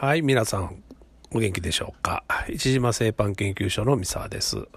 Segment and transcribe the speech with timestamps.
[0.00, 0.80] はい、皆さん、
[1.32, 2.22] お元気でしょうか？
[2.50, 4.68] 市島製パン研究所の三沢です。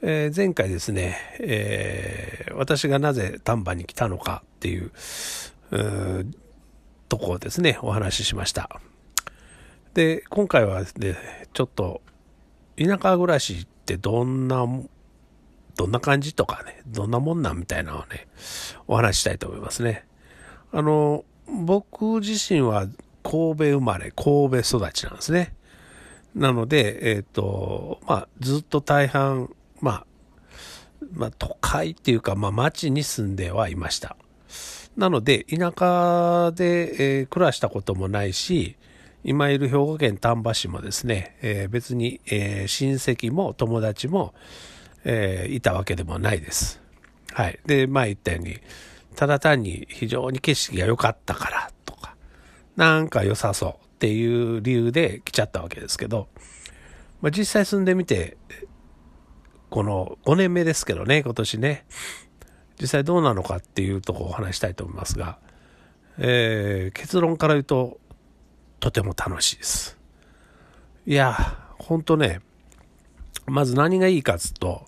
[0.00, 4.92] えー、前回ですね、えー、私がなぜ丹波に来たのかっていう、
[5.72, 6.26] う
[7.08, 8.80] とこをですね、お話ししました。
[9.94, 11.16] で、今回はですね、
[11.52, 12.00] ちょっと、
[12.78, 14.64] 田舎暮らしってどんな、
[15.74, 18.28] どんな感じとかね、どんなもんなんみたいなのをね、
[18.86, 20.06] お話ししたいと思いますね。
[20.70, 22.86] あの、僕自身は
[23.22, 25.54] 神戸生まれ、神戸育ちなんですね。
[26.34, 30.06] なので、えっ、ー、と、まあ、ずっと大半、まあ、
[31.12, 34.16] まあ、都会っていうか、まあ、町に住んではいました。
[34.96, 38.76] なので、田舎で、えー、暮らしたこともないし、
[39.24, 44.34] 今いる兵庫県丹波市もですね、えー、別に、えー、親戚も友達も、
[45.04, 46.80] えいたわけでもないです。
[47.32, 47.58] はい。
[47.66, 48.58] で、まあ言ったように、
[49.16, 51.70] ただ単に非常に景色が良かったから
[52.76, 56.28] なんか良さそうっていう理由で来ちゃったわけですけど、
[57.20, 58.36] まあ、実際住んでみて、
[59.70, 61.86] この5年目ですけどね、今年ね、
[62.80, 65.38] 実際どうなのかっていうとこをお話したいと思いますが、
[66.18, 68.00] えー、結論から言うと、
[68.80, 69.98] とても楽しいです。
[71.06, 71.34] いや、
[71.78, 72.40] ほんとね、
[73.46, 74.86] まず何がいいかっつうと、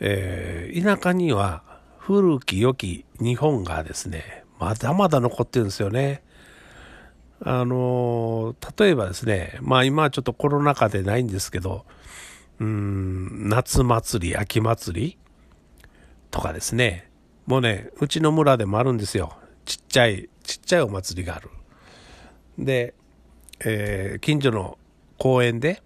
[0.00, 1.62] えー、田舎には
[1.98, 6.22] 古き良き日本がですね、まだまだ残ってるんですよね。
[7.40, 11.84] あの例えばですね、まあ今はちょっとコロナ禍でないんですけど、
[12.60, 15.18] うん、夏祭り、秋祭り
[16.30, 17.10] とかですね、
[17.46, 19.36] もうね、うちの村でもあるんですよ。
[19.64, 21.50] ちっちゃい、ちっちゃいお祭りがある。
[22.58, 22.94] で、
[23.60, 24.78] えー、近所の
[25.18, 25.82] 公園で、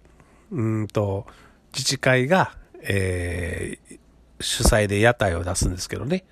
[0.51, 1.25] うんと、
[1.73, 3.99] 自治会が、えー、
[4.39, 6.25] 主催で屋台を出すんですけどね。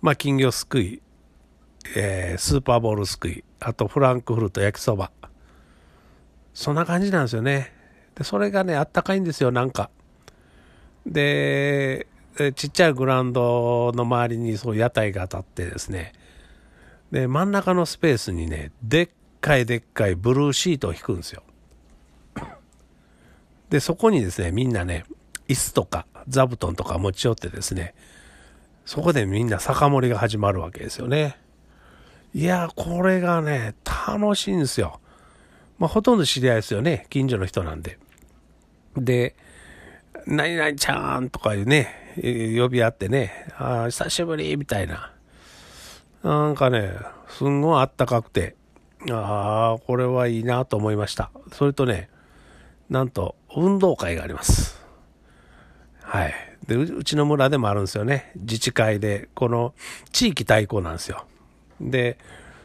[0.00, 1.02] まあ、金魚すくい、
[1.96, 5.10] えー、スーパーボールすくい、あとフランクフルト焼きそば。
[6.54, 7.72] そんな感じなんですよね。
[8.14, 9.90] で、それがね、あったかいんですよ、なんか。
[11.06, 12.06] で、
[12.54, 16.12] ちっちゃいグラウンドの周りにそう屋台が当たってですね。
[17.10, 19.08] で、真ん中のスペースにね、でっ
[19.40, 21.42] かいでっかいブルーシートを引くんですよ。
[23.70, 25.04] で、そこにですね、みんなね、
[25.48, 27.94] 椅子とか座布団とか持ち寄ってですね、
[28.84, 31.38] そこでみんな酒盛りが始まるわけですよね。
[32.34, 33.74] いや、これがね、
[34.06, 35.00] 楽しいんですよ。
[35.78, 37.06] まあ、ほとんど知り合いですよね。
[37.08, 37.98] 近所の人なんで。
[38.96, 39.34] で、
[40.26, 41.88] 何々ちゃんとかいうね、
[42.56, 45.12] 呼び合ってね、あ久しぶりみたいな。
[46.22, 46.92] なんかね、
[47.28, 48.56] すんごいあったかくて、
[49.10, 51.30] ああ、これはいいなと思いました。
[51.52, 52.10] それとね、
[52.90, 54.84] なんと、運動会があります。
[56.02, 56.34] はい。
[56.66, 58.32] で、うちの村でもあるんですよね。
[58.36, 59.74] 自治会で、この
[60.12, 61.24] 地域対抗なんですよ。
[61.80, 62.18] で、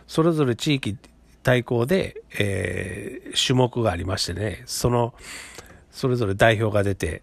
[0.08, 0.98] それぞれ地域
[1.44, 5.14] 対抗で、えー、種目がありましてね、その、
[5.92, 7.22] それぞれ代表が出て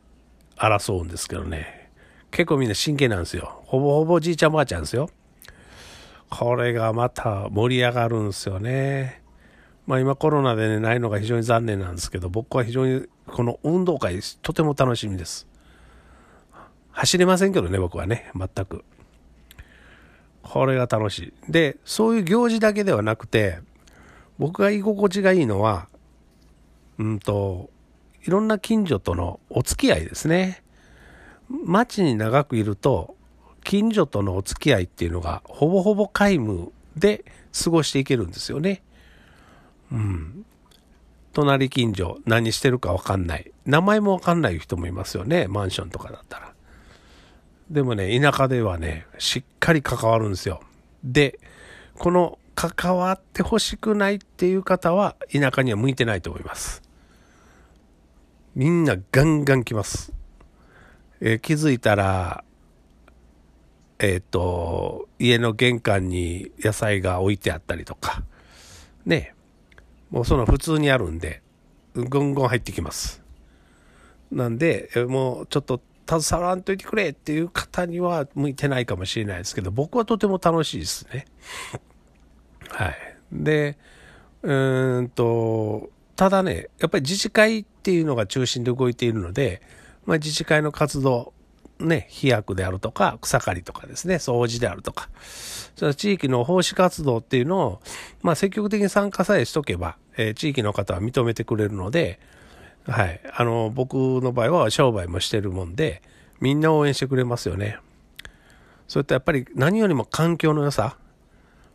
[0.57, 1.91] 争うんですけどね、
[2.31, 3.63] 結構みんな真剣なんですよ。
[3.65, 5.11] ほぼほぼじいちゃんばあちゃんですよ。
[6.29, 9.23] これがまた盛り上がるんですよね。
[9.87, 15.49] まあ今コロナでね、ないのが非常に残念なんですけど、僕は非常にこの運動会とても楽しみです。
[16.93, 18.85] 走れませんけどね、僕はね、全く。
[20.53, 21.53] これが楽しい。
[21.53, 23.61] で、そういう行事だけではなくて、
[24.37, 25.89] 僕が居心地がいいのは、
[26.99, 27.71] うんと、
[28.25, 30.63] いろんな近所とのお付き合いですね。
[31.49, 33.15] 街に長くいると、
[33.63, 38.83] 近所とのお付き合いっていうのが、ほぼほぼ皆無で過ごしていけるんですよね。
[39.93, 40.45] うん。
[41.33, 43.53] 隣近所、何してるかわかんない。
[43.67, 45.47] 名前もわかんない人もいますよね。
[45.47, 46.50] マンションとかだったら。
[47.71, 50.61] でもね、田舎ではね、しっかり関わるんですよ。
[51.05, 51.39] で、
[51.99, 56.83] この関わってほしくないっていう方は田舎には向いてないと思います。
[58.57, 60.13] みんなガンガン来ます。
[61.21, 62.43] えー、気づいたら、
[64.01, 68.25] えっ、ー、と、家の玄関に野菜が置いてあったりとか、
[69.07, 69.35] ね、
[70.11, 71.41] もうその普通にあるんで、
[71.95, 73.23] ぐんぐん入ってきます。
[74.33, 75.81] なんで、もうちょっと
[76.19, 81.27] 携わらんといてくれっていう方には向いてないかもしれないですけど、僕はとても楽しいですね。
[82.69, 82.97] はい。
[83.33, 83.79] で、
[84.43, 89.63] うんと、ただね、やっぱり自治会っていうのが中心で動いているので、
[90.05, 91.33] まあ、自治会の活動、
[91.79, 95.09] ね、飛躍であるとか、草刈りとかですね、掃除であるとか、
[95.77, 97.81] その地域の奉仕活動っていうのを、
[98.23, 102.19] まあ、積極的に参加さえしとけば、えー、地域の方は認めてくれるので、
[102.87, 103.21] はい。
[103.33, 106.03] あの、僕の場合は商売もしてるもんで、
[106.41, 107.79] みんな応援してくれますよね。
[108.89, 110.97] そういったやっぱり何よりも環境の良さ。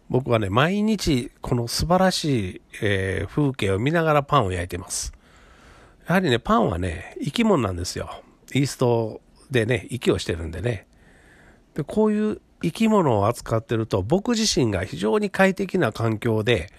[0.09, 5.13] 僕はね、毎日この素晴らしい、えー、風景を見ながらパンを焼いてます。
[6.07, 8.21] やはりね、パンはね、生き物なんですよ。
[8.53, 10.87] イーストでね、息をしてるんでね。
[11.73, 16.69] で、こういう生き物を扱ってると、僕自身が非常に快適な環境で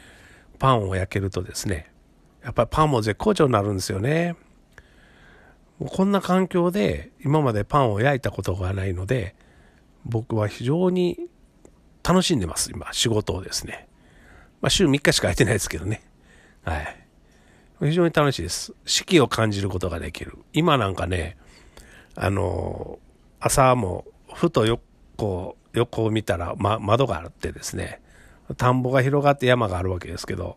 [0.58, 1.90] パンを焼けるとですね、
[2.46, 4.36] やっぱりパンも絶好調になるんですよね。
[5.80, 9.34] もうこんな環境で今までパンを焼いたことがないので、
[10.04, 11.28] 僕は非常に
[12.04, 13.88] 楽しんでます、今、仕事をですね。
[14.60, 16.02] まあ、週3日しか空いてないですけどね。
[16.62, 17.06] はい。
[17.80, 18.74] 非常に楽しいです。
[18.84, 20.38] 四季を感じることができる。
[20.52, 21.36] 今なんかね、
[22.14, 23.00] あの、
[23.40, 28.00] 朝もふと横、横を見たら、ま、窓があってですね、
[28.56, 30.56] 田んぼが広がって山があるわけですけど、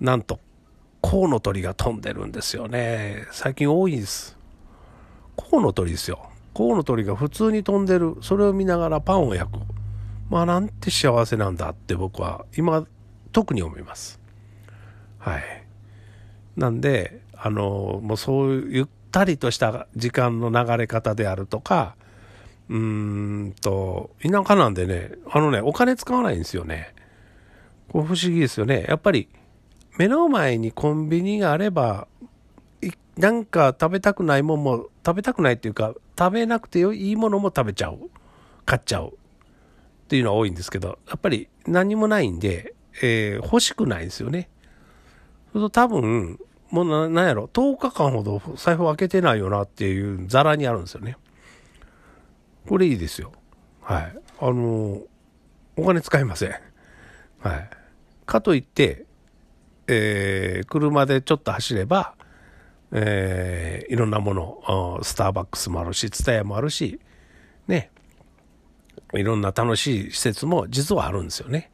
[0.00, 0.38] なんと、
[1.02, 3.26] コウノトリが飛んでるんですよね。
[3.32, 4.38] 最近多いです。
[5.36, 6.30] コウノトリですよ。
[6.54, 8.16] コウノトリが普通に飛んでる。
[8.22, 9.58] それを見ながらパンを焼く。
[10.30, 12.86] まあなんて幸せなんだって僕は今
[13.32, 14.20] 特に思います。
[15.18, 15.42] はい。
[16.56, 21.96] なんで、あの、もうそういうゆったりとした時間の流れ方であるとか、
[22.68, 22.78] うー
[23.48, 26.94] んと、田舎なんでね、あのね、お金使わないんですよね。
[27.90, 28.86] こう不思議ですよね。
[28.88, 29.28] やっぱり、
[29.98, 32.08] 目の前にコンビニがあれば、
[33.16, 37.98] なんか食べたくないもんも、食べたくないっていうか、食べなくていいものも食べちゃう。
[38.64, 39.08] 買っちゃう。
[39.08, 39.10] っ
[40.08, 44.48] ていうのは多いんですけど、やっぱり何もないんで、えー、欲しくないんですよね。
[45.52, 46.38] それと多分、
[46.70, 51.16] もうな、なんやろ、10日間ほど財布開けてないよなっていうザラにあるんですよね。
[52.66, 53.32] これいいですよ。
[53.82, 54.18] はい。
[54.40, 55.02] あのー、
[55.76, 56.50] お金使いません。
[57.40, 57.70] はい。
[58.24, 59.04] かといって、
[59.86, 62.14] えー、車でちょっと走れば、
[62.92, 67.00] えー、いろんなもの、スターバックスもあるし、ツタヤもあるし、
[67.66, 67.90] ね、
[69.14, 71.70] いろんな楽しい施設も実はあるんですよね。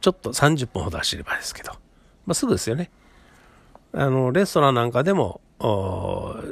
[0.00, 1.72] ちょっと30分ほど走ればですけど。
[2.26, 2.90] まあ、すぐですよね。
[3.92, 5.40] あの、レストランなんかでも、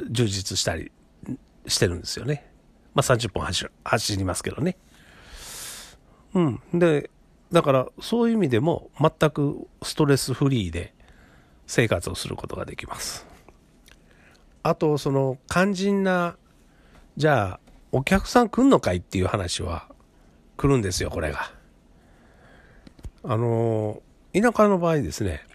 [0.09, 0.91] 充実したり
[1.65, 2.49] してるんですよね。
[2.93, 4.77] まあ、30分走走りますけどね。
[6.33, 6.61] うん。
[6.73, 7.09] で、
[7.51, 10.93] だから、そういう意味でも、全くストレスフリーで
[11.65, 13.25] 生活をすることができます。
[14.63, 16.37] あと、その、肝心な、
[17.15, 17.59] じゃあ、
[17.91, 19.87] お客さん来んのかいっていう話は
[20.57, 21.51] 来るんですよ、これが。
[23.23, 24.01] あの、
[24.33, 25.45] 田舎の場合ですね、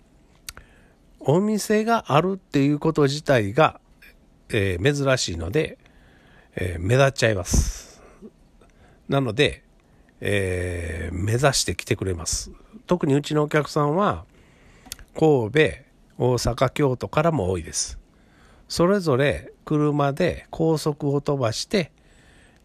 [1.20, 3.80] お店があるっていうこと自体が、
[4.48, 5.78] えー、珍しいので、
[6.56, 8.02] えー、目立っちゃいます。
[9.08, 9.62] なので、
[10.24, 12.52] えー、目指してきてくれます。
[12.86, 14.24] 特にうちのお客さんは、
[15.18, 15.60] 神戸、
[16.16, 17.98] 大阪、京都からも多いです。
[18.68, 21.90] それぞれ車で高速を飛ばして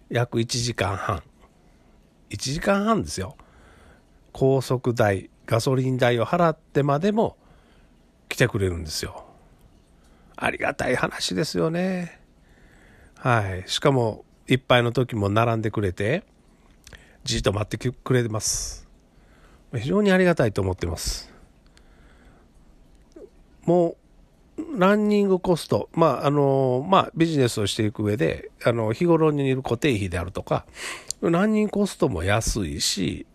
[0.09, 1.23] 約1時間半。
[2.29, 3.35] 1時間半ですよ。
[4.31, 7.37] 高速代、ガソリン代を払ってまでも
[8.29, 9.25] 来てくれるんですよ。
[10.35, 12.21] ありがたい話ですよね。
[13.15, 13.63] はい。
[13.65, 16.23] しかも、一杯の時も並んでくれて、
[17.23, 18.87] じっと待ってくれてます。
[19.75, 21.31] 非常にありがたいと思ってます。
[23.65, 23.97] も
[24.57, 30.65] う、ランニングコスト、まあ、あの、まあ、ビジネスをしていく上で、あの、日頃にいる固定費であるとか、
[31.21, 33.25] ランニングコストも安いし、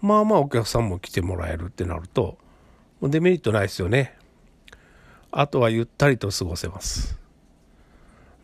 [0.00, 2.38] まあまあお客さんも来てもらえるってなると、
[3.02, 4.16] デメリットないですよね。
[5.30, 7.18] あとはゆったりと過ごせます。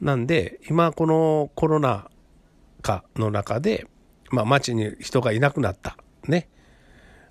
[0.01, 2.11] なんで、今このコロナ
[2.83, 3.87] 禍の中で、
[4.31, 5.97] まあ街に人がいなくなった。
[6.27, 6.49] ね。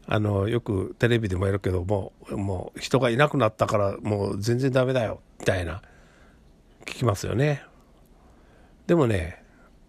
[0.08, 5.82] あの、よくテレビでもやるけども、もう人がいなくなったからもう全然ダメだよ、みたいな、
[6.86, 7.64] 聞きますよね。
[8.88, 9.44] でもね、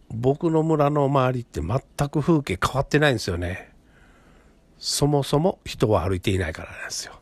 [0.09, 3.73] 僕の村の周りって全く風景変わってないんですよね。
[4.79, 7.15] そもそも人は歩いていないからなんですよ。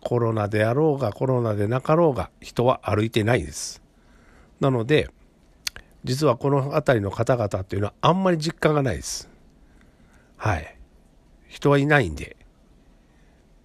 [0.00, 3.82] コロナであろうがコロナでなかろうが人は歩いてないです。
[4.60, 5.10] なので
[6.04, 9.28] 実はこの辺りの方々っていうのはあんまり実感がないです。
[10.36, 10.76] はい。
[11.48, 12.36] 人はいないんで。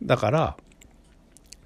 [0.03, 0.57] だから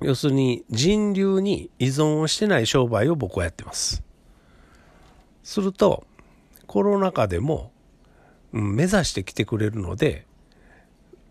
[0.01, 4.03] 要するに人流に依存をしてない商売を僕はやってます。
[5.43, 6.05] すると
[6.67, 7.71] コロナ禍でも、
[8.53, 10.27] うん、目指してきてくれるので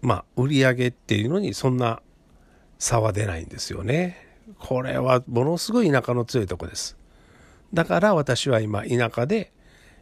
[0.02, 2.02] まあ売り上げっていうのにそんな
[2.78, 4.26] 差は出ないんですよね。
[4.59, 6.98] これはものすごい田舎の強いとこです。
[7.72, 9.52] だから私は今田舎で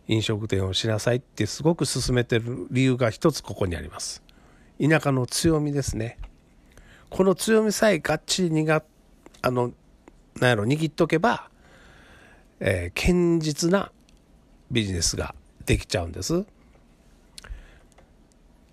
[0.09, 4.23] 飲食店をしなさいってすごく勧めてる理由が一つここにあります。
[4.81, 6.19] 田舎の強みですね。
[7.11, 8.83] この強みさえがっちりにが、
[9.43, 9.73] あの、
[10.41, 11.51] なんやろ、握っとけば、
[12.61, 13.91] えー、堅実な
[14.71, 16.45] ビジネスができちゃうんです。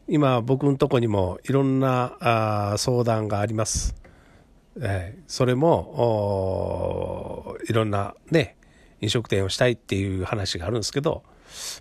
[0.07, 3.95] 今僕のとこにもいろんなあ相談があります。
[4.79, 5.95] えーそれも
[7.67, 8.57] いろんなね
[9.03, 11.24] 飲食店をしたいっていう話があるんですけど、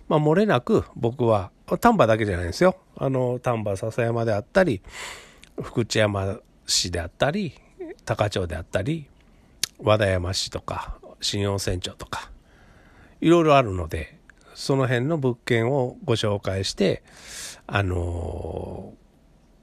[0.07, 4.81] まあ、漏れなく僕は丹波だけじゃないんですよあの丹波篠山であったり
[5.61, 7.53] 福知山市であったり
[8.05, 9.07] 高町であったり
[9.79, 12.29] 和田山市とか新温泉町とか
[13.21, 14.17] いろいろあるので
[14.53, 17.03] その辺の物件をご紹介して
[17.65, 19.03] あのー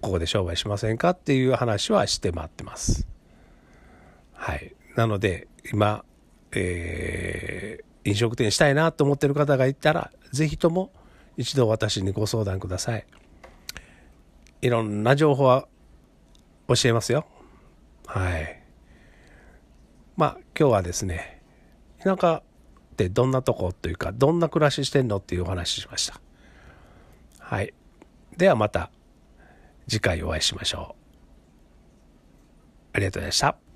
[0.00, 3.06] ここで商売しませんかっていう話はして待ってます。
[4.32, 4.74] はい。
[4.96, 6.04] なので、今、
[6.52, 10.90] えー飲食店したいなと思ってる方がいたら、ぜひとも
[11.36, 13.06] 一度私にご相談ください。
[14.62, 15.66] いろんな情報は
[16.68, 17.26] 教えますよ。
[18.06, 18.62] はい。
[20.16, 21.42] まあ、今日はですね、
[22.02, 22.42] 田舎っ
[22.96, 26.20] てどんなとこというか、どんな暮らししてんのっていうお話ししました。
[27.38, 27.74] はい。
[28.36, 28.90] ではまた
[29.88, 31.00] 次回お会いしましょう。
[32.94, 33.69] ありがとうございました。